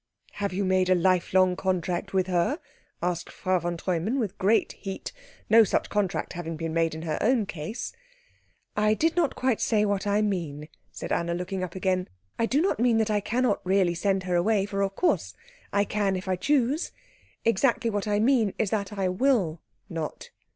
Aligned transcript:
"Have 0.31 0.51
you 0.51 0.65
made 0.65 0.89
a 0.89 0.95
lifelong 0.95 1.55
contract 1.55 2.11
with 2.11 2.25
her?" 2.25 2.57
asked 3.03 3.29
Frau 3.31 3.59
von 3.59 3.77
Treumann, 3.77 4.17
with 4.17 4.35
great 4.39 4.71
heat, 4.71 5.11
no 5.47 5.63
such 5.63 5.91
contract 5.91 6.33
having 6.33 6.57
been 6.57 6.73
made 6.73 6.95
in 6.95 7.03
her 7.03 7.19
own 7.21 7.45
case. 7.45 7.93
"I 8.75 8.95
did 8.95 9.15
not 9.15 9.35
quite 9.35 9.61
say 9.61 9.85
what 9.85 10.07
I 10.07 10.23
mean," 10.23 10.69
said 10.91 11.11
Anna, 11.11 11.35
looking 11.35 11.63
up 11.63 11.75
again. 11.75 12.07
"I 12.39 12.47
do 12.47 12.63
not 12.63 12.79
mean 12.79 12.97
that 12.97 13.11
I 13.11 13.19
cannot 13.19 13.61
really 13.63 13.93
send 13.93 14.23
her 14.23 14.35
away, 14.35 14.65
for 14.65 14.81
of 14.81 14.95
course 14.95 15.35
I 15.71 15.83
can 15.83 16.15
if 16.15 16.27
I 16.27 16.35
choose. 16.35 16.91
Exactly 17.45 17.91
what 17.91 18.07
I 18.07 18.17
mean 18.19 18.55
is 18.57 18.71
that 18.71 18.91
I 18.91 19.07
will 19.07 19.61
not." 19.87 20.31